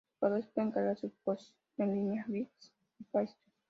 [0.03, 3.51] Los jugadores pueden cargar sus "spots" en línea vía Xbox o Playstation.